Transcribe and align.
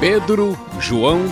Pedro, 0.00 0.56
João, 0.78 1.24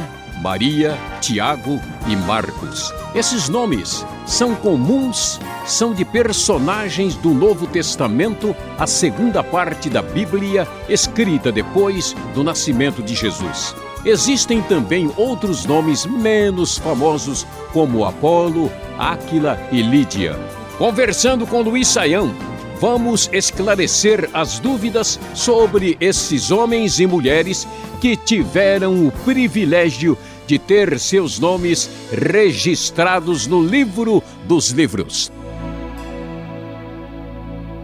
Maria, 0.42 0.98
Tiago 1.20 1.80
e 2.08 2.16
Marcos. 2.16 2.92
Esses 3.14 3.48
nomes 3.48 4.04
são 4.26 4.56
comuns, 4.56 5.38
são 5.64 5.94
de 5.94 6.04
personagens 6.04 7.14
do 7.14 7.30
Novo 7.30 7.68
Testamento, 7.68 8.56
a 8.76 8.84
segunda 8.84 9.42
parte 9.44 9.88
da 9.88 10.02
Bíblia, 10.02 10.66
escrita 10.88 11.52
depois 11.52 12.14
do 12.34 12.42
nascimento 12.42 13.04
de 13.04 13.14
Jesus. 13.14 13.72
Existem 14.04 14.60
também 14.62 15.12
outros 15.16 15.64
nomes 15.64 16.04
menos 16.04 16.76
famosos, 16.76 17.46
como 17.72 18.04
Apolo, 18.04 18.70
Áquila 18.98 19.60
e 19.70 19.80
Lídia. 19.80 20.36
Conversando 20.76 21.46
com 21.46 21.62
Luiz 21.62 21.86
Saião, 21.86 22.34
vamos 22.80 23.30
esclarecer 23.32 24.28
as 24.32 24.58
dúvidas 24.58 25.18
sobre 25.34 25.96
esses 26.00 26.50
homens 26.50 27.00
e 27.00 27.06
mulheres 27.06 27.66
que 28.00 28.16
tiveram 28.16 29.06
o 29.06 29.12
privilégio 29.24 30.18
de 30.46 30.58
ter 30.58 30.98
seus 30.98 31.38
nomes 31.38 31.90
registrados 32.12 33.46
no 33.46 33.64
livro 33.64 34.22
dos 34.46 34.70
livros. 34.70 35.32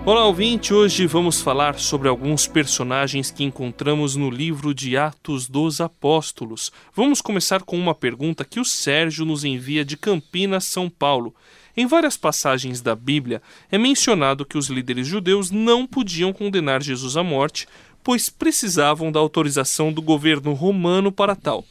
Olá, 0.04 0.26
ouvinte! 0.26 0.74
Hoje 0.74 1.06
vamos 1.06 1.40
falar 1.40 1.78
sobre 1.78 2.08
alguns 2.08 2.46
personagens 2.46 3.30
que 3.30 3.44
encontramos 3.44 4.16
no 4.16 4.30
livro 4.30 4.74
de 4.74 4.96
Atos 4.96 5.48
dos 5.48 5.80
Apóstolos. 5.80 6.72
Vamos 6.94 7.20
começar 7.20 7.62
com 7.62 7.78
uma 7.78 7.94
pergunta 7.94 8.44
que 8.44 8.58
o 8.58 8.64
Sérgio 8.64 9.24
nos 9.24 9.44
envia 9.44 9.84
de 9.84 9.96
Campinas, 9.96 10.64
São 10.64 10.90
Paulo. 10.90 11.32
Em 11.76 11.86
várias 11.86 12.16
passagens 12.16 12.80
da 12.80 12.94
Bíblia 12.94 13.40
é 13.70 13.78
mencionado 13.78 14.44
que 14.44 14.58
os 14.58 14.66
líderes 14.66 15.06
judeus 15.06 15.50
não 15.50 15.86
podiam 15.86 16.32
condenar 16.32 16.82
Jesus 16.82 17.16
à 17.16 17.22
morte, 17.22 17.66
pois 18.02 18.28
precisavam 18.28 19.12
da 19.12 19.20
autorização 19.20 19.92
do 19.92 20.02
governo 20.02 20.52
romano 20.52 21.12
para 21.12 21.36
tal. 21.36 21.64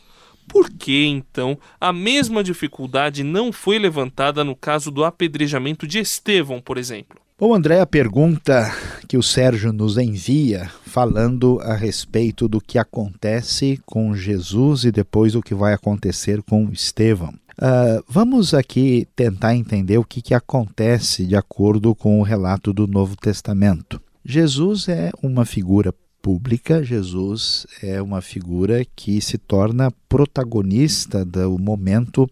Por 0.48 0.70
que, 0.70 1.06
então, 1.06 1.58
a 1.80 1.94
mesma 1.94 2.44
dificuldade 2.44 3.24
não 3.24 3.52
foi 3.52 3.80
levantada 3.80 4.44
no 4.44 4.56
caso 4.56 4.92
do 4.92 5.06
apedrejamento 5.06 5.88
de 5.88 6.00
Estevão, 6.00 6.60
por 6.60 6.78
exemplo? 6.78 7.18
Bom, 7.40 7.56
André, 7.56 7.80
a 7.80 7.88
pergunta 7.88 8.72
que 9.08 9.18
o 9.18 9.24
Sérgio 9.24 9.74
nos 9.74 9.98
envia 9.98 10.70
falando 10.86 11.60
a 11.62 11.74
respeito 11.74 12.48
do 12.48 12.62
que 12.62 12.78
acontece 12.78 13.82
com 13.84 14.14
Jesus 14.14 14.84
e 14.84 14.92
depois 14.92 15.34
o 15.34 15.42
que 15.42 15.56
vai 15.56 15.74
acontecer 15.74 16.44
com 16.44 16.70
Estevão. 16.72 17.34
Uh, 17.54 18.04
vamos 18.08 18.54
aqui 18.54 19.08
tentar 19.16 19.56
entender 19.56 19.98
o 19.98 20.04
que, 20.04 20.22
que 20.22 20.34
acontece 20.34 21.26
de 21.26 21.36
acordo 21.36 21.96
com 21.96 22.20
o 22.20 22.24
relato 22.24 22.72
do 22.72 22.86
Novo 22.86 23.16
Testamento. 23.16 24.00
Jesus 24.24 24.88
é 24.88 25.12
uma 25.24 25.46
figura 25.46 25.92
pública, 26.22 26.84
Jesus 26.84 27.66
é 27.82 28.02
uma 28.02 28.22
figura 28.22 28.86
que 28.96 29.20
se 29.22 29.38
torna 29.38 29.92
protagonista 30.08 31.26
do 31.26 31.58
momento 31.58 32.30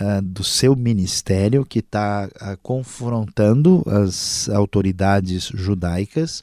uh, 0.00 0.22
do 0.22 0.42
seu 0.42 0.74
ministério, 0.74 1.64
que 1.64 1.80
está 1.80 2.26
uh, 2.26 2.58
confrontando 2.62 3.84
as 3.86 4.48
autoridades 4.48 5.50
judaicas. 5.54 6.42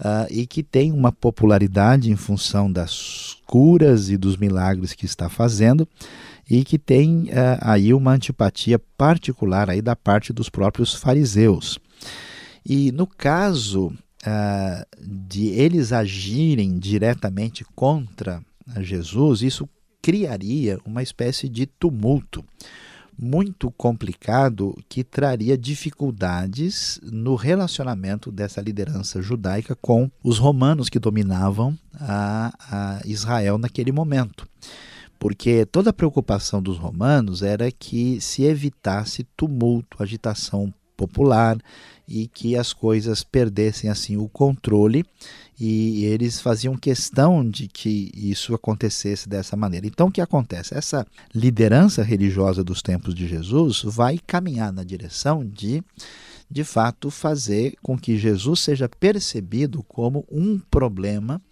Uh, 0.00 0.30
e 0.30 0.46
que 0.46 0.62
tem 0.62 0.92
uma 0.92 1.10
popularidade 1.10 2.08
em 2.08 2.14
função 2.14 2.70
das 2.70 3.36
curas 3.44 4.10
e 4.10 4.16
dos 4.16 4.36
milagres 4.36 4.92
que 4.92 5.04
está 5.04 5.28
fazendo, 5.28 5.88
e 6.48 6.62
que 6.62 6.78
tem 6.78 7.24
uh, 7.24 7.58
aí 7.60 7.92
uma 7.92 8.12
antipatia 8.12 8.78
particular 8.96 9.68
aí 9.68 9.82
da 9.82 9.96
parte 9.96 10.32
dos 10.32 10.48
próprios 10.48 10.94
fariseus. 10.94 11.80
E 12.64 12.92
no 12.92 13.08
caso 13.08 13.92
uh, 14.26 14.84
de 15.00 15.48
eles 15.48 15.92
agirem 15.92 16.78
diretamente 16.78 17.64
contra 17.74 18.42
Jesus, 18.80 19.42
isso 19.42 19.68
criaria 20.02 20.78
uma 20.84 21.02
espécie 21.02 21.48
de 21.48 21.66
tumulto 21.66 22.44
muito 23.18 23.70
complicado 23.72 24.76
que 24.88 25.02
traria 25.02 25.58
dificuldades 25.58 27.00
no 27.02 27.34
relacionamento 27.34 28.30
dessa 28.30 28.60
liderança 28.60 29.20
judaica 29.20 29.74
com 29.74 30.08
os 30.22 30.38
romanos 30.38 30.88
que 30.88 31.00
dominavam 31.00 31.76
a, 31.94 32.54
a 32.70 33.00
Israel 33.04 33.58
naquele 33.58 33.90
momento. 33.90 34.48
Porque 35.18 35.66
toda 35.66 35.90
a 35.90 35.92
preocupação 35.92 36.62
dos 36.62 36.78
romanos 36.78 37.42
era 37.42 37.72
que 37.72 38.20
se 38.20 38.44
evitasse 38.44 39.26
tumulto, 39.36 40.00
agitação 40.00 40.72
popular 40.98 41.56
e 42.08 42.26
que 42.26 42.56
as 42.56 42.72
coisas 42.72 43.22
perdessem 43.22 43.88
assim 43.88 44.16
o 44.16 44.28
controle 44.28 45.04
e 45.60 46.04
eles 46.04 46.40
faziam 46.40 46.76
questão 46.76 47.48
de 47.48 47.68
que 47.68 48.10
isso 48.14 48.54
acontecesse 48.54 49.28
dessa 49.28 49.56
maneira. 49.56 49.86
Então 49.86 50.08
o 50.08 50.10
que 50.10 50.20
acontece? 50.20 50.74
Essa 50.74 51.06
liderança 51.34 52.02
religiosa 52.02 52.64
dos 52.64 52.82
tempos 52.82 53.14
de 53.14 53.28
Jesus 53.28 53.82
vai 53.84 54.18
caminhar 54.26 54.72
na 54.72 54.82
direção 54.82 55.44
de 55.44 55.82
de 56.50 56.64
fato 56.64 57.10
fazer 57.10 57.74
com 57.82 57.98
que 57.98 58.16
Jesus 58.16 58.60
seja 58.60 58.88
percebido 58.88 59.82
como 59.82 60.24
um 60.30 60.58
problema, 60.58 61.42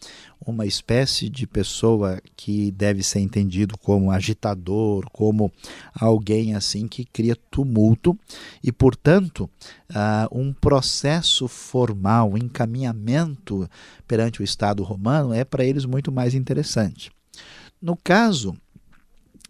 uma 0.45 0.65
espécie 0.65 1.29
de 1.29 1.47
pessoa 1.47 2.21
que 2.34 2.71
deve 2.71 3.03
ser 3.03 3.21
entendido 3.21 3.77
como 3.77 4.11
agitador, 4.11 5.05
como 5.12 5.53
alguém 5.95 6.55
assim 6.55 6.89
que 6.89 7.05
cria 7.05 7.37
tumulto 7.51 8.19
e, 8.62 8.73
portanto, 8.73 9.51
uh, 9.91 10.39
um 10.39 10.53
processo 10.53 11.47
formal, 11.47 12.33
um 12.33 12.39
encaminhamento 12.39 13.69
perante 14.09 14.41
o 14.41 14.45
Estado 14.45 14.83
romano 14.83 15.35
é 15.35 15.45
para 15.45 15.65
eles 15.65 15.85
muito 15.85 16.11
mais 16.11 16.35
interessante. 16.35 17.11
No 17.83 17.97
caso 17.97 18.56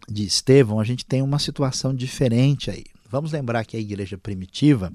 de 0.09 0.25
Estevão, 0.25 0.79
a 0.79 0.83
gente 0.83 1.05
tem 1.05 1.21
uma 1.21 1.39
situação 1.39 1.93
diferente 1.93 2.69
aí. 2.69 2.85
Vamos 3.09 3.31
lembrar 3.31 3.65
que 3.65 3.77
a 3.77 3.79
igreja 3.79 4.17
primitiva, 4.17 4.91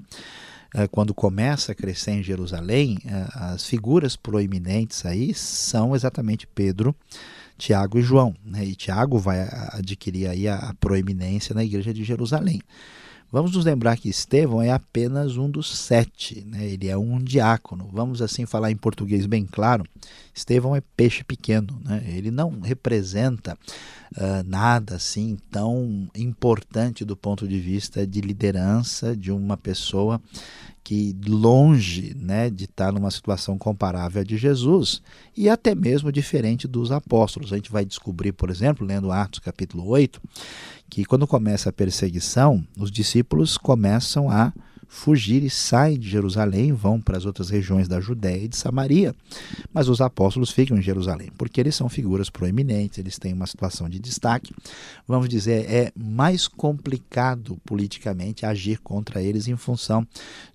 eh, 0.75 0.87
quando 0.89 1.15
começa 1.15 1.73
a 1.73 1.75
crescer 1.75 2.13
em 2.13 2.23
Jerusalém, 2.23 2.99
eh, 3.07 3.27
as 3.33 3.67
figuras 3.67 4.17
proeminentes 4.17 5.07
aí 5.07 5.33
são 5.33 5.95
exatamente 5.95 6.47
Pedro, 6.47 6.95
Tiago 7.57 7.99
e 7.99 8.03
João. 8.03 8.35
Né? 8.45 8.65
E 8.65 8.75
Tiago 8.75 9.19
vai 9.19 9.49
adquirir 9.73 10.29
aí 10.29 10.47
a 10.47 10.75
proeminência 10.79 11.55
na 11.55 11.65
igreja 11.65 11.93
de 11.95 12.05
Jerusalém. 12.05 12.61
Vamos 13.33 13.53
nos 13.53 13.65
lembrar 13.65 13.97
que 13.97 14.11
Estevão 14.11 14.61
é 14.61 14.71
apenas 14.71 15.39
um 15.39 15.49
dos 15.49 15.75
sete, 15.75 16.45
né? 16.47 16.67
ele 16.67 16.89
é 16.89 16.99
um 16.99 17.19
diácono. 17.19 17.89
Vamos 17.91 18.21
assim 18.21 18.45
falar 18.45 18.71
em 18.71 18.77
português 18.77 19.25
bem 19.25 19.47
claro: 19.51 19.87
Estevão 20.35 20.77
é 20.77 20.83
peixe 20.95 21.25
pequeno, 21.25 21.81
né? 21.83 22.05
ele 22.09 22.31
não 22.31 22.61
representa 22.61 23.57
uh, 24.19 24.47
nada 24.47 24.97
assim 24.97 25.39
tão 25.51 26.11
importante 26.15 27.07
do 27.07 27.17
ponto 27.17 27.49
de 27.49 27.59
vista 27.59 28.07
de 28.07 28.21
liderança 28.21 29.17
de 29.17 29.33
uma 29.33 29.57
pessoa 29.57 30.21
que 30.85 31.17
longe 31.27 32.15
né, 32.19 32.51
de 32.51 32.65
estar 32.65 32.93
numa 32.93 33.11
situação 33.11 33.57
comparável 33.57 34.23
à 34.23 34.25
de 34.25 34.37
Jesus 34.37 35.01
e 35.37 35.49
até 35.49 35.75
mesmo 35.75 36.11
diferente 36.11 36.67
dos 36.67 36.91
apóstolos. 36.91 37.53
A 37.53 37.57
gente 37.57 37.71
vai 37.71 37.85
descobrir, 37.85 38.33
por 38.33 38.51
exemplo, 38.51 38.87
lendo 38.87 39.13
Atos 39.13 39.39
capítulo 39.39 39.87
8, 39.87 40.21
que 40.91 41.05
quando 41.05 41.27
começa 41.27 41.71
a 41.71 41.73
perseguição, 41.73 42.67
os 42.77 42.91
discípulos 42.91 43.57
começam 43.57 44.29
a 44.29 44.53
fugir 44.93 45.43
e 45.43 45.49
saem 45.49 45.99
de 45.99 46.07
Jerusalém, 46.07 46.71
vão 46.71 47.01
para 47.01 47.17
as 47.17 47.25
outras 47.25 47.49
regiões 47.49 47.89
da 47.89 47.99
Judéia 47.99 48.45
e 48.45 48.49
de 48.49 48.59
Samaria. 48.59 49.15
Mas 49.73 49.89
os 49.89 50.03
apóstolos 50.03 50.51
ficam 50.51 50.77
em 50.77 50.83
Jerusalém, 50.83 51.33
porque 51.39 51.59
eles 51.59 51.75
são 51.75 51.89
figuras 51.89 52.29
proeminentes, 52.29 52.99
eles 52.99 53.19
têm 53.19 53.33
uma 53.33 53.47
situação 53.47 53.89
de 53.89 53.99
destaque. 53.99 54.55
Vamos 55.09 55.31
dizer, 55.31 55.65
é 55.69 55.93
mais 55.97 56.47
complicado 56.47 57.59
politicamente 57.65 58.45
agir 58.45 58.81
contra 58.81 59.23
eles 59.23 59.49
em 59.49 59.57
função 59.57 60.07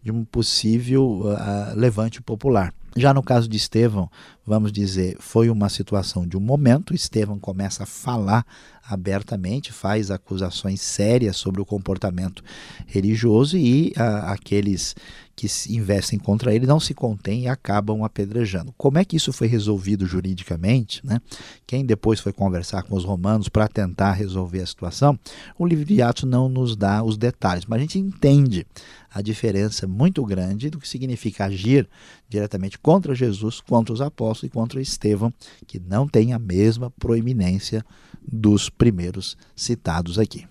de 0.03 0.11
um 0.11 0.23
possível 0.23 1.21
uh, 1.23 1.75
levante 1.75 2.21
popular. 2.21 2.71
Já 2.95 3.13
no 3.13 3.21
caso 3.21 3.47
de 3.47 3.57
Estevão, 3.57 4.09
vamos 4.45 4.71
dizer, 4.71 5.17
foi 5.19 5.49
uma 5.51 5.69
situação 5.69 6.27
de 6.27 6.35
um 6.35 6.39
momento. 6.39 6.95
Estevão 6.95 7.37
começa 7.37 7.83
a 7.83 7.85
falar 7.85 8.43
abertamente, 8.89 9.71
faz 9.71 10.09
acusações 10.09 10.81
sérias 10.81 11.37
sobre 11.37 11.61
o 11.61 11.65
comportamento 11.65 12.43
religioso 12.85 13.57
e 13.57 13.93
a, 13.95 14.31
aqueles 14.31 14.95
que 15.37 15.47
investem 15.69 16.17
contra 16.17 16.53
ele 16.53 16.65
não 16.65 16.79
se 16.79 16.95
contêm 16.95 17.43
e 17.43 17.47
acabam 17.47 18.03
apedrejando. 18.03 18.73
Como 18.75 18.97
é 18.97 19.05
que 19.05 19.15
isso 19.15 19.31
foi 19.31 19.45
resolvido 19.45 20.07
juridicamente? 20.07 20.99
Né? 21.05 21.21
Quem 21.67 21.85
depois 21.85 22.19
foi 22.19 22.33
conversar 22.33 22.81
com 22.81 22.95
os 22.95 23.05
romanos 23.05 23.47
para 23.47 23.67
tentar 23.67 24.13
resolver 24.13 24.61
a 24.61 24.65
situação, 24.65 25.17
o 25.59 25.67
livro 25.67 25.85
de 25.85 26.01
Atos 26.01 26.23
não 26.23 26.49
nos 26.49 26.75
dá 26.75 27.03
os 27.03 27.17
detalhes, 27.17 27.65
mas 27.67 27.77
a 27.77 27.81
gente 27.81 27.99
entende 27.99 28.65
a 29.13 29.21
diferença 29.21 29.87
muito 29.87 30.25
grande 30.25 30.71
do 30.71 30.79
que 30.79 30.87
significa 30.87 31.45
agir 31.45 31.87
diretamente 32.27 32.79
contra 32.79 33.13
Jesus, 33.13 33.61
contra 33.61 33.93
os 33.93 34.01
apóstolos 34.01 34.51
e 34.51 34.53
contra 34.53 34.81
Estevão, 34.81 35.31
que 35.67 35.79
não 35.79 36.07
tem 36.07 36.33
a 36.33 36.39
mesma 36.39 36.89
proeminência 36.89 37.85
dos 38.27 38.69
primeiros 38.77 39.37
citados 39.55 40.19
aqui. 40.19 40.47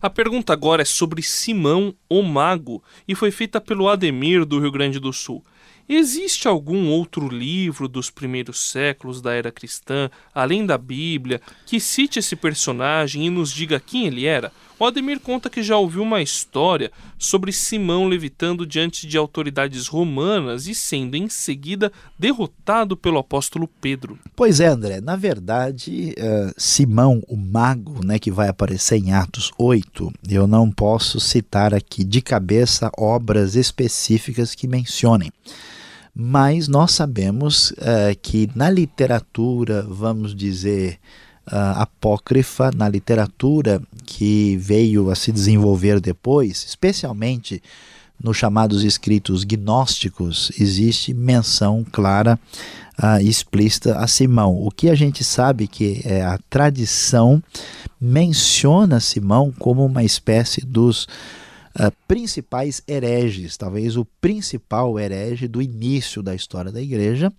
A 0.00 0.10
pergunta 0.10 0.52
agora 0.52 0.82
é 0.82 0.84
sobre 0.84 1.22
Simão 1.22 1.94
o 2.10 2.22
Mago 2.22 2.82
e 3.08 3.14
foi 3.14 3.30
feita 3.30 3.58
pelo 3.58 3.88
Ademir 3.88 4.44
do 4.44 4.60
Rio 4.60 4.70
Grande 4.70 5.00
do 5.00 5.12
Sul. 5.12 5.42
Existe 5.88 6.48
algum 6.48 6.88
outro 6.88 7.28
livro 7.28 7.86
dos 7.86 8.08
primeiros 8.08 8.70
séculos 8.70 9.20
da 9.20 9.34
era 9.34 9.52
cristã, 9.52 10.10
além 10.34 10.64
da 10.64 10.78
Bíblia, 10.78 11.42
que 11.66 11.78
cite 11.78 12.18
esse 12.18 12.34
personagem 12.34 13.26
e 13.26 13.30
nos 13.30 13.52
diga 13.52 13.78
quem 13.78 14.06
ele 14.06 14.24
era? 14.24 14.50
O 14.78 14.84
Ademir 14.84 15.20
conta 15.20 15.48
que 15.48 15.62
já 15.62 15.76
ouviu 15.76 16.02
uma 16.02 16.20
história 16.20 16.90
sobre 17.16 17.52
Simão 17.52 18.08
levitando 18.08 18.66
diante 18.66 19.06
de 19.06 19.16
autoridades 19.16 19.86
romanas 19.86 20.66
e 20.66 20.74
sendo 20.74 21.16
em 21.16 21.28
seguida 21.28 21.92
derrotado 22.18 22.96
pelo 22.96 23.18
apóstolo 23.18 23.68
Pedro. 23.80 24.18
Pois 24.34 24.58
é, 24.58 24.66
André. 24.66 25.00
Na 25.00 25.14
verdade, 25.14 26.14
uh, 26.18 26.52
Simão, 26.56 27.22
o 27.28 27.36
mago, 27.36 28.04
né, 28.04 28.18
que 28.18 28.32
vai 28.32 28.48
aparecer 28.48 28.96
em 28.96 29.12
Atos 29.12 29.52
8, 29.56 30.12
eu 30.28 30.46
não 30.46 30.70
posso 30.70 31.20
citar 31.20 31.72
aqui 31.72 32.02
de 32.02 32.20
cabeça 32.20 32.90
obras 32.98 33.54
específicas 33.54 34.54
que 34.54 34.66
mencionem 34.66 35.30
mas 36.14 36.68
nós 36.68 36.92
sabemos 36.92 37.72
uh, 37.72 38.16
que 38.22 38.48
na 38.54 38.70
literatura, 38.70 39.82
vamos 39.82 40.34
dizer, 40.34 40.98
uh, 41.48 41.80
apócrifa, 41.80 42.70
na 42.74 42.88
literatura 42.88 43.82
que 44.06 44.56
veio 44.58 45.10
a 45.10 45.16
se 45.16 45.32
desenvolver 45.32 46.00
depois, 46.00 46.64
especialmente 46.64 47.60
nos 48.22 48.36
chamados 48.36 48.84
escritos 48.84 49.42
gnósticos, 49.42 50.52
existe 50.58 51.12
menção 51.12 51.84
clara 51.90 52.38
uh, 53.02 53.20
explícita 53.20 53.98
a 53.98 54.06
Simão. 54.06 54.56
O 54.56 54.70
que 54.70 54.88
a 54.88 54.94
gente 54.94 55.24
sabe 55.24 55.66
que 55.66 56.00
é 56.04 56.22
a 56.22 56.38
tradição 56.48 57.42
menciona 58.00 59.00
Simão 59.00 59.52
como 59.58 59.84
uma 59.84 60.04
espécie 60.04 60.60
dos 60.64 61.08
uh, 61.78 61.92
principais 62.06 62.82
hereges, 62.86 63.56
talvez 63.56 63.96
o 63.96 64.04
principal 64.20 64.98
herege 64.98 65.48
do 65.48 65.60
início 65.62 66.22
da 66.22 66.34
história 66.34 66.72
da 66.72 66.80
igreja, 66.80 67.32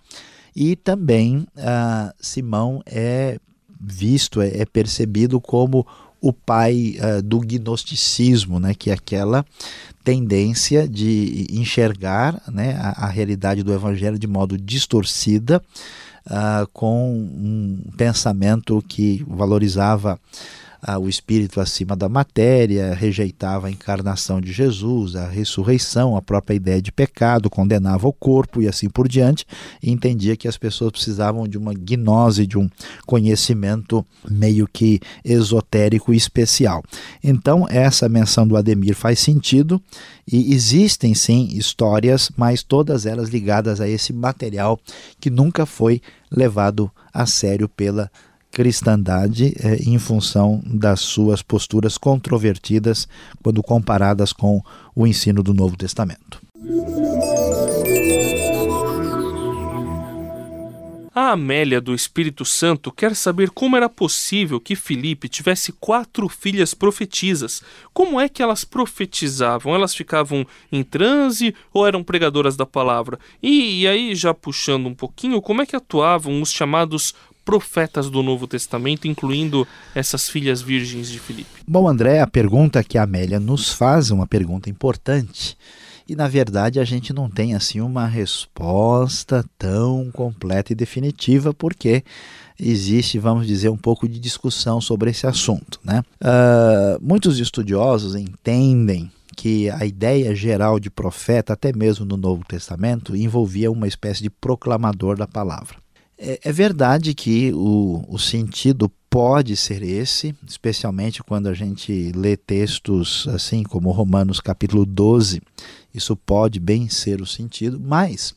e 0.56 0.76
também 0.76 1.48
uh, 1.58 2.14
Simão 2.20 2.82
é 2.86 3.40
visto, 3.80 4.42
é, 4.42 4.62
é 4.62 4.66
percebido 4.66 5.42
como 5.42 5.86
o 6.22 6.34
pai 6.34 6.96
uh, 6.98 7.22
do 7.22 7.40
gnosticismo, 7.40 8.60
né, 8.60 8.74
que 8.74 8.90
é 8.90 8.94
aquela 8.94 9.46
tendência 10.04 10.88
de 10.88 11.46
enxergar 11.52 12.42
né, 12.52 12.76
a, 12.80 13.06
a 13.06 13.08
realidade 13.08 13.64
do 13.64 13.74
evangelho 13.74 14.18
de 14.18 14.28
modo 14.28 14.58
distorcida, 14.58 15.62
uh, 16.26 16.68
com 16.74 17.12
um 17.14 17.92
pensamento 17.98 18.84
que 18.88 19.24
valorizava 19.28 20.20
o 21.00 21.10
espírito 21.10 21.60
acima 21.60 21.95
da 21.95 22.07
matéria, 22.07 22.94
rejeitava 22.94 23.68
a 23.68 23.72
encarnação 23.72 24.39
de 24.39 24.51
Jesus, 24.51 25.16
a 25.16 25.27
ressurreição, 25.27 26.16
a 26.16 26.22
própria 26.22 26.56
ideia 26.56 26.81
de 26.81 26.92
pecado, 26.92 27.50
condenava 27.50 28.07
o 28.07 28.13
corpo 28.13 28.62
e 28.62 28.68
assim 28.68 28.89
por 28.89 29.07
diante, 29.07 29.45
e 29.81 29.92
entendia 29.92 30.38
que 30.38 30.48
as 30.48 30.57
pessoas 30.57 30.92
precisavam 30.92 31.48
de 31.48 31.57
uma 31.57 31.74
gnose, 31.74 32.45
de 32.45 32.57
um 32.57 32.69
conhecimento 33.06 34.06
meio 34.30 34.68
que 34.68 35.00
esotérico 35.24 36.13
e 36.13 36.18
especial. 36.18 36.83
Então, 37.24 37.66
essa 37.69 38.07
menção 38.07 38.48
do 38.48 38.56
Ademir 38.56 38.95
faz 38.95 39.19
sentido 39.19 39.81
e 40.31 40.54
existem 40.54 41.13
sim 41.13 41.50
histórias, 41.51 42.31
mas 42.36 42.63
todas 42.63 43.06
elas 43.06 43.30
ligadas 43.30 43.80
a 43.81 43.88
esse 43.88 44.12
material 44.13 44.80
que 45.19 45.30
nunca 45.30 45.66
foi 45.66 46.01
levado 46.31 46.92
a 47.13 47.25
sério 47.25 47.69
pela 47.69 48.12
cristandade 48.56 49.54
eh, 49.60 49.80
em 49.86 50.00
função 50.00 50.63
das 50.66 51.02
suas 51.02 51.42
posturas 51.42 51.98
controvertidas 51.98 53.06
quando 53.44 53.62
comparadas 53.62 54.31
com 54.31 54.63
o 54.96 55.06
ensino 55.06 55.44
do 55.44 55.54
Novo 55.54 55.75
Testamento. 55.75 56.42
A 61.13 61.31
Amélia 61.31 61.81
do 61.81 61.94
Espírito 61.94 62.46
Santo 62.46 62.92
quer 62.92 63.13
saber 63.16 63.50
como 63.50 63.75
era 63.75 63.90
possível 63.90 64.60
que 64.60 64.75
Filipe 64.75 65.30
tivesse 65.30 65.74
quatro 65.74 66.28
filhas 66.30 66.74
profetisas. 66.74 67.62
Como 67.94 68.19
é 68.19 68.28
que 68.30 68.44
elas 68.44 68.63
profetizavam? 68.63 69.74
Elas 69.74 69.96
ficavam 69.96 70.46
em 70.72 70.84
transe 70.84 71.56
ou 71.74 71.88
eram 71.88 72.04
pregadoras 72.04 72.57
da 72.57 72.66
palavra? 72.66 73.18
E, 73.42 73.81
e 73.81 73.88
aí, 73.88 74.13
já 74.13 74.34
puxando 74.34 74.88
um 74.88 74.94
pouquinho, 74.94 75.42
como 75.42 75.62
é 75.62 75.66
que 75.66 75.75
atuavam 75.75 76.42
os 76.42 76.52
chamados 76.52 77.13
profetas 77.45 78.09
do 78.09 78.24
Novo 78.24 78.47
Testamento, 78.47 79.07
incluindo 79.07 79.68
essas 79.94 80.27
filhas 80.27 80.62
virgens 80.62 81.09
de 81.09 81.19
Filipe? 81.19 81.62
Bom, 81.68 81.88
André, 81.88 82.19
a 82.19 82.27
pergunta 82.27 82.83
que 82.83 82.97
a 82.97 83.03
Amélia 83.03 83.39
nos 83.39 83.69
faz 83.69 84.09
é 84.09 84.13
uma 84.13 84.25
pergunta 84.25 84.69
importante. 84.69 85.56
E 86.07 86.15
na 86.15 86.27
verdade 86.27 86.80
a 86.80 86.86
gente 86.86 87.12
não 87.13 87.30
tem 87.30 87.56
assim 87.56 87.81
uma 87.81 88.06
resposta 88.06 89.44
tão 89.57 90.12
completa 90.12 90.71
e 90.71 90.75
definitiva, 90.75 91.53
porque 91.53 92.03
existe, 92.59 93.18
vamos 93.18 93.47
dizer, 93.47 93.69
um 93.69 93.77
pouco 93.77 94.07
de 94.07 94.19
discussão 94.19 94.80
sobre 94.80 95.09
esse 95.09 95.25
assunto. 95.25 95.80
Né? 95.83 96.03
Uh, 96.21 97.01
muitos 97.01 97.39
estudiosos 97.39 98.15
entendem 98.15 99.12
que 99.36 99.69
a 99.69 99.86
ideia 99.86 100.33
geral 100.36 100.80
de 100.80 100.89
profeta, 100.89 101.53
até 101.53 101.74
mesmo 101.75 102.06
no 102.06 102.15
Novo 102.15 102.44
Testamento, 102.45 103.15
envolvia 103.15 103.71
uma 103.71 103.88
espécie 103.88 104.24
de 104.24 104.30
proclamador 104.30 105.18
da 105.18 105.27
palavra. 105.27 105.85
É, 106.18 106.40
é 106.44 106.52
verdade 106.52 107.14
que 107.14 107.52
o, 107.54 108.04
o 108.08 108.18
sentido 108.18 108.92
pode 109.10 109.56
ser 109.56 109.82
esse, 109.82 110.36
especialmente 110.48 111.24
quando 111.24 111.48
a 111.48 111.54
gente 111.54 112.12
lê 112.14 112.36
textos 112.36 113.28
assim 113.30 113.64
como 113.64 113.92
Romanos 113.92 114.40
capítulo 114.40 114.86
12, 114.86 115.42
isso 115.94 116.16
pode 116.16 116.60
bem 116.60 116.90
ser 116.90 117.22
o 117.22 117.26
sentido, 117.26 117.80
mas 117.80 118.36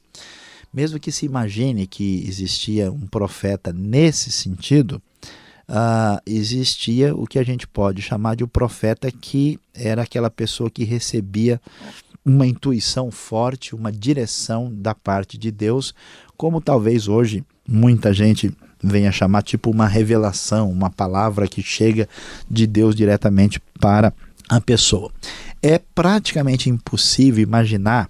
mesmo 0.72 1.00
que 1.00 1.10
se 1.10 1.26
imagine 1.26 1.86
que 1.86 2.24
existia 2.28 2.92
um 2.92 3.06
profeta 3.06 3.72
nesse 3.72 4.30
sentido, 4.30 5.02
uh, 5.68 6.20
existia 6.26 7.14
o 7.14 7.26
que 7.26 7.38
a 7.38 7.42
gente 7.42 7.66
pode 7.66 8.02
chamar 8.02 8.36
de 8.36 8.44
um 8.44 8.48
profeta 8.48 9.10
que 9.10 9.58
era 9.74 10.02
aquela 10.02 10.30
pessoa 10.30 10.70
que 10.70 10.84
recebia 10.84 11.60
uma 12.24 12.46
intuição 12.46 13.10
forte, 13.10 13.74
uma 13.74 13.90
direção 13.90 14.72
da 14.72 14.94
parte 14.94 15.38
de 15.38 15.50
Deus, 15.50 15.94
como 16.36 16.60
talvez 16.60 17.08
hoje 17.08 17.44
muita 17.68 18.12
gente 18.12 18.52
venha 18.82 19.12
chamar 19.12 19.42
tipo 19.42 19.70
uma 19.70 19.86
revelação, 19.86 20.70
uma 20.70 20.88
palavra 20.88 21.46
que 21.46 21.62
chega 21.62 22.08
de 22.50 22.66
Deus 22.66 22.94
diretamente 22.94 23.60
para 23.78 24.12
a 24.48 24.60
pessoa. 24.60 25.12
É 25.62 25.78
praticamente 25.78 26.70
impossível 26.70 27.42
imaginar 27.42 28.08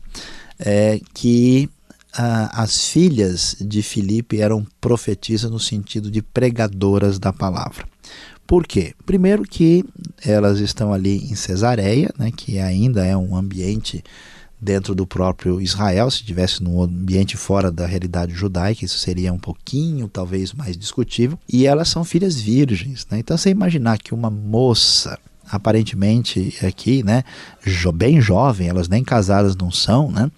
é, 0.59 1.01
que 1.15 1.69
ah, 2.17 2.63
as 2.63 2.89
filhas 2.89 3.57
de 3.61 3.83
Filipe 3.83 4.41
eram 4.41 4.67
profetisas 4.81 5.51
no 5.51 5.59
sentido 5.59 6.11
de 6.11 6.23
pregadoras 6.23 7.19
da 7.19 7.33
palavra. 7.33 7.87
Por 8.47 8.67
quê? 8.67 8.95
Primeiro 9.05 9.43
que 9.43 9.85
elas 10.25 10.59
estão 10.59 10.93
ali 10.93 11.19
em 11.31 11.35
Cesareia, 11.35 12.11
né, 12.19 12.31
que 12.35 12.59
ainda 12.59 13.05
é 13.05 13.17
um 13.17 13.37
ambiente 13.37 14.03
dentro 14.61 14.95
do 14.95 15.07
próprio 15.07 15.61
Israel, 15.61 16.11
se 16.11 16.25
tivesse 16.25 16.63
num 16.63 16.83
ambiente 16.83 17.37
fora 17.37 17.71
da 17.71 17.87
realidade 17.87 18.35
judaica, 18.35 18.85
isso 18.85 18.99
seria 18.99 19.33
um 19.33 19.39
pouquinho, 19.39 20.09
talvez, 20.09 20.53
mais 20.53 20.77
discutível. 20.77 21.39
E 21.49 21.67
elas 21.67 21.89
são 21.89 22.05
filhas 22.05 22.41
virgens, 22.41 23.07
né? 23.11 23.19
Então, 23.19 23.37
você 23.37 23.51
imaginar 23.51 23.99
que 23.99 24.13
uma 24.13 24.31
moça 24.31 25.19
aparentemente 25.51 26.55
aqui, 26.63 27.03
né, 27.03 27.25
bem 27.95 28.21
jovem, 28.21 28.69
elas 28.69 28.89
nem 28.89 29.03
casadas 29.03 29.57
não 29.57 29.71
são, 29.71 30.11
né, 30.11 30.31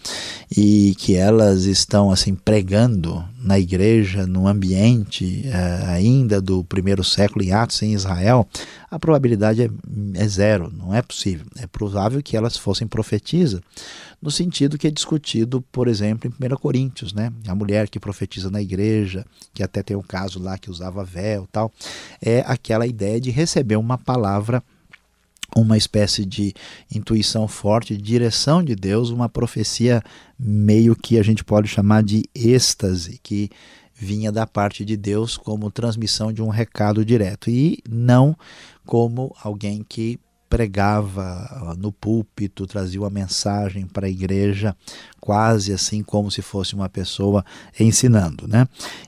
e 0.57 0.95
que 0.99 1.17
elas 1.17 1.65
estão 1.65 2.13
assim 2.13 2.35
pregando 2.35 3.25
na 3.43 3.59
igreja, 3.59 4.27
no 4.27 4.47
ambiente 4.47 5.45
uh, 5.47 5.91
ainda 5.91 6.41
do 6.41 6.63
primeiro 6.63 7.03
século 7.03 7.43
em 7.43 7.53
Atos 7.53 7.83
em 7.83 7.95
Israel, 7.95 8.47
a 8.91 8.99
probabilidade 8.99 9.63
é, 9.63 9.71
é, 10.15 10.29
zero, 10.29 10.71
não 10.71 10.95
é 10.95 11.01
possível. 11.01 11.47
É 11.57 11.67
provável 11.67 12.23
que 12.23 12.37
elas 12.37 12.57
fossem 12.57 12.87
profetizas, 12.87 13.61
no 14.21 14.31
sentido 14.31 14.77
que 14.77 14.87
é 14.87 14.91
discutido, 14.91 15.63
por 15.73 15.89
exemplo, 15.89 16.31
em 16.31 16.53
1 16.53 16.57
Coríntios, 16.57 17.15
né, 17.15 17.33
a 17.49 17.55
mulher 17.55 17.89
que 17.89 17.99
profetiza 17.99 18.51
na 18.51 18.61
igreja, 18.61 19.25
que 19.55 19.63
até 19.63 19.83
tem 19.83 19.97
um 19.97 20.03
caso 20.03 20.39
lá 20.39 20.59
que 20.59 20.71
usava 20.71 21.03
véu 21.03 21.49
tal, 21.51 21.73
é 22.21 22.45
aquela 22.47 22.87
ideia 22.87 23.19
de 23.21 23.31
receber 23.31 23.77
uma 23.77 23.97
palavra 23.97 24.63
uma 25.57 25.77
espécie 25.77 26.25
de 26.25 26.55
intuição 26.95 27.49
forte, 27.49 27.97
direção 27.97 28.63
de 28.63 28.75
Deus, 28.75 29.11
uma 29.11 29.29
profecia 29.29 30.03
meio 30.39 30.97
que 30.97 31.19
a 31.19 31.23
gente 31.23 31.45
pode 31.45 31.69
chamar 31.69 32.03
de 32.03 32.25
êxtase, 32.35 33.19
que 33.23 33.51
vinha 33.95 34.33
da 34.33 34.47
parte 34.47 34.85
de 34.85 34.97
Deus 34.97 35.37
como 35.37 35.71
transmissão 35.71 36.33
de 36.33 36.41
um 36.43 36.49
recado 36.49 37.05
direto 37.05 37.51
e 37.51 37.83
não 37.89 38.35
como 38.87 39.35
alguém 39.43 39.85
que 39.87 40.19
pregava 40.51 41.77
no 41.79 41.93
púlpito, 41.93 42.67
trazia 42.67 43.01
uma 43.01 43.09
mensagem 43.09 43.87
para 43.87 44.09
a 44.09 44.11
igreja, 44.11 44.75
quase 45.21 45.73
assim 45.73 46.03
como 46.03 46.29
se 46.29 46.43
fosse 46.43 46.75
uma 46.75 46.89
pessoa 46.89 47.45
ensinando, 47.79 48.49
né? 48.49 48.67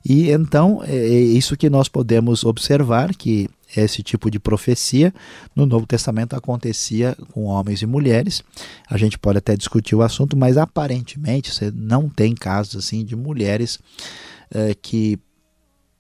E 0.08 0.30
então 0.30 0.80
é, 0.84 0.94
é 0.94 1.20
isso 1.20 1.56
que 1.56 1.68
nós 1.68 1.88
podemos 1.88 2.44
observar 2.44 3.12
que 3.16 3.50
esse 3.74 4.02
tipo 4.02 4.30
de 4.30 4.38
profecia 4.38 5.12
no 5.54 5.66
Novo 5.66 5.86
Testamento 5.86 6.34
acontecia 6.34 7.16
com 7.32 7.44
homens 7.44 7.82
e 7.82 7.86
mulheres. 7.86 8.42
A 8.88 8.96
gente 8.96 9.18
pode 9.18 9.38
até 9.38 9.56
discutir 9.56 9.94
o 9.94 10.02
assunto, 10.02 10.36
mas 10.36 10.56
aparentemente 10.56 11.52
você 11.52 11.70
não 11.70 12.08
tem 12.08 12.34
casos 12.34 12.76
assim 12.84 13.04
de 13.04 13.16
mulheres 13.16 13.78
eh, 14.50 14.74
que 14.80 15.18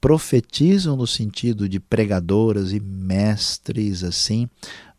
profetizam 0.02 0.96
no 0.96 1.06
sentido 1.06 1.68
de 1.68 1.78
pregadoras 1.78 2.72
e 2.72 2.80
mestres 2.80 4.02
assim 4.02 4.48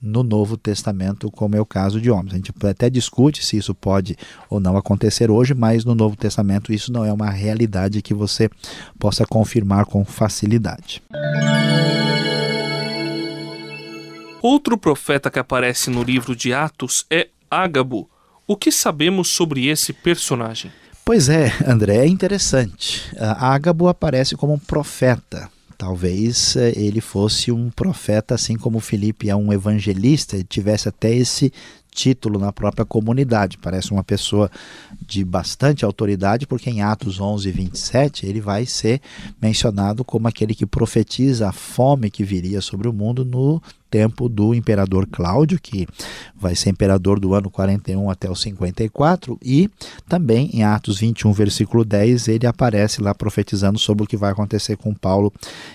no 0.02 0.24
Novo 0.24 0.58
Testamento, 0.58 1.30
como 1.30 1.56
é 1.56 1.62
o 1.62 1.66
caso 1.66 2.00
de 2.00 2.10
homens. 2.10 2.34
A 2.34 2.36
gente 2.38 2.54
até 2.64 2.90
discute 2.90 3.46
se 3.46 3.58
isso 3.58 3.76
pode 3.76 4.18
ou 4.50 4.60
não 4.60 4.78
acontecer 4.78 5.30
hoje, 5.30 5.54
mas 5.54 5.84
no 5.84 5.94
Novo 5.94 6.16
Testamento 6.16 6.74
isso 6.74 6.92
não 6.92 7.06
é 7.06 7.12
uma 7.12 7.30
realidade 7.30 8.02
que 8.02 8.14
você 8.14 8.50
possa 8.98 9.26
confirmar 9.26 9.86
com 9.86 10.06
facilidade. 10.06 11.02
Outro 14.44 14.78
profeta 14.78 15.32
que 15.32 15.40
aparece 15.40 15.90
no 15.90 16.04
livro 16.04 16.36
de 16.36 16.54
Atos 16.54 17.06
é 17.10 17.30
Ágabo. 17.50 18.10
O 18.46 18.58
que 18.58 18.74
sabemos 18.74 19.30
sobre 19.30 19.68
esse 19.68 19.94
personagem? 19.94 20.70
Pois 21.06 21.30
é, 21.30 21.50
André, 21.66 22.00
é 22.00 22.08
interessante. 22.08 23.04
Ágabo 23.18 23.88
aparece 23.88 24.36
como 24.36 24.52
um 24.52 24.60
profeta. 24.60 25.50
Talvez 25.78 26.58
eh, 26.58 26.74
ele 26.76 27.00
fosse 27.00 27.54
um 27.54 27.70
profeta, 27.70 28.36
assim 28.36 28.58
como 28.58 28.82
Felipe 28.82 29.30
é 29.30 29.36
um 29.36 29.54
evangelista, 29.54 30.36
e 30.36 30.44
tivesse 30.44 30.90
até 30.90 31.16
esse 31.16 31.52
título 31.94 32.38
na 32.38 32.52
própria 32.52 32.84
comunidade. 32.84 33.58
Parece 33.58 33.92
uma 33.92 34.04
pessoa 34.04 34.52
de 35.02 35.24
bastante 35.24 35.86
autoridade, 35.86 36.46
porque 36.46 36.70
em 36.70 36.82
Atos 36.82 37.20
11, 37.20 37.50
27, 37.50 38.26
ele 38.26 38.42
vai 38.42 38.66
ser 38.66 39.00
mencionado 39.42 40.04
como 40.04 40.28
aquele 40.28 40.54
que 40.54 40.66
profetiza 40.66 41.48
a 41.48 41.54
fome 41.54 42.12
que 42.12 42.24
viria 42.24 42.60
sobre 42.60 42.88
o 42.90 42.94
mundo 42.94 43.24
no 43.24 43.62
tempo 43.94 44.28
do 44.28 44.56
imperador 44.56 45.06
Cláudio, 45.06 45.60
que 45.62 45.88
vai 46.36 46.56
ser 46.56 46.72
imperador 46.72 47.20
do 47.20 47.36
ano 47.36 47.48
41 47.48 48.10
até 48.10 48.28
o 48.28 48.36
54, 48.36 49.38
e 49.40 49.70
também 50.10 50.50
em 50.52 50.64
Atos 50.64 50.98
21, 50.98 51.32
versículo 51.32 51.86
10, 51.86 52.28
ele 52.28 52.48
aparece 52.48 53.04
lá 53.04 53.14
profetizando 53.14 53.78
sobre 53.78 54.04
o 54.04 54.08
que 54.08 54.18
vai 54.18 54.32
acontecer 54.32 54.78
com 54.78 54.96
Paulo 54.96 55.32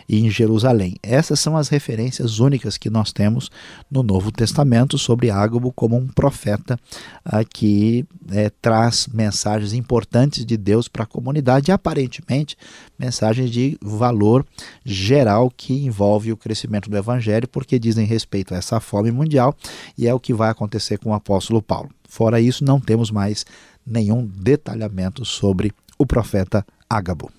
em 0.08 0.28
Jerusalém. 0.28 0.96
Essas 1.00 1.38
são 1.38 1.56
as 1.56 1.68
referências 1.68 2.40
únicas 2.40 2.76
que 2.76 2.90
nós 2.90 3.12
temos 3.12 3.52
no 3.88 4.02
Novo 4.02 4.32
Testamento 4.32 4.98
sobre 4.98 5.30
Ágabo 5.30 5.70
como 5.70 5.96
um 5.96 6.08
profeta 6.08 6.76
ah, 7.25 7.44
que 7.44 8.04
é, 8.32 8.50
traz 8.60 9.06
mensagens 9.06 9.72
importantes 9.72 10.44
de 10.44 10.56
Deus 10.56 10.88
para 10.88 11.04
a 11.04 11.06
comunidade, 11.06 11.70
e 11.70 11.72
aparentemente 11.72 12.56
mensagens 12.98 13.48
de 13.48 13.78
valor 13.80 14.44
geral 14.84 15.52
que 15.56 15.84
envolve 15.84 16.32
o 16.32 16.37
crescimento 16.37 16.90
do 16.90 16.96
evangelho, 16.96 17.46
porque 17.46 17.78
dizem 17.78 18.08
respeito 18.09 18.55
a 18.55 18.57
essa 18.57 18.81
fome 18.81 19.12
mundial 19.12 19.55
e 19.97 20.09
é 20.09 20.15
o 20.15 20.21
que 20.21 20.35
vai 20.35 20.50
acontecer 20.50 20.99
com 20.99 21.11
o 21.11 21.15
apóstolo 21.15 21.62
Paulo. 21.62 21.91
Fora 22.09 22.41
isso, 22.41 22.65
não 22.65 22.81
temos 22.81 23.11
mais 23.11 23.45
nenhum 23.87 24.27
detalhamento 24.27 25.25
sobre 25.25 25.73
o 25.99 26.07
profeta 26.07 26.65
Ágabo. 26.88 27.31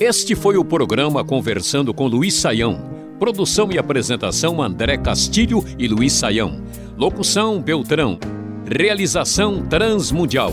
Este 0.00 0.34
foi 0.34 0.56
o 0.56 0.64
programa 0.64 1.24
Conversando 1.24 1.94
com 1.94 2.06
Luiz 2.06 2.34
Saião. 2.34 2.92
Produção 3.18 3.70
e 3.70 3.78
apresentação 3.78 4.60
André 4.60 4.98
Castilho 4.98 5.64
e 5.78 5.86
Luiz 5.86 6.12
Saião. 6.12 6.62
Locução 6.96 7.62
Beltrão. 7.62 8.18
Realização 8.66 9.64
Transmundial. 9.66 10.52